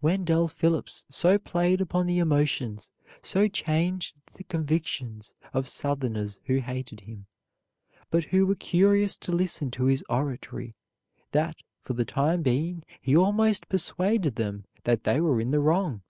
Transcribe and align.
Wendell 0.00 0.46
Phillips 0.46 1.04
so 1.08 1.38
played 1.38 1.80
upon 1.80 2.06
the 2.06 2.20
emotions, 2.20 2.88
so 3.20 3.48
changed 3.48 4.14
the 4.36 4.44
convictions 4.44 5.34
of 5.52 5.66
Southerners 5.66 6.38
who 6.44 6.58
hated 6.60 7.00
him, 7.00 7.26
but 8.08 8.22
who 8.26 8.46
were 8.46 8.54
curious 8.54 9.16
to 9.16 9.32
listen 9.32 9.72
to 9.72 9.86
his 9.86 10.04
oratory, 10.08 10.76
that, 11.32 11.56
for 11.80 11.94
the 11.94 12.04
time 12.04 12.42
being 12.42 12.84
he 13.00 13.16
almost 13.16 13.68
persuaded 13.68 14.36
them 14.36 14.66
that 14.84 15.02
they 15.02 15.20
were 15.20 15.40
in 15.40 15.50
the 15.50 15.58
wrong. 15.58 16.02